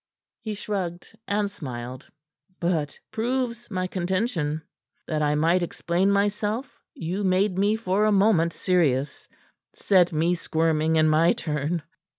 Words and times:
He 0.41 0.55
shrugged 0.55 1.15
and 1.27 1.51
smiled. 1.51 2.07
"But 2.59 2.97
proves 3.11 3.69
my 3.69 3.85
contention. 3.85 4.63
That 5.05 5.21
I 5.21 5.35
might 5.35 5.61
explain 5.61 6.09
myself, 6.09 6.81
you 6.95 7.23
made 7.23 7.55
me 7.59 7.75
for 7.75 8.05
a 8.05 8.11
moment 8.11 8.51
serious, 8.51 9.27
set 9.73 10.11
me 10.11 10.33
squirming 10.33 10.95
in 10.95 11.07
my 11.07 11.33
turn." 11.33 11.83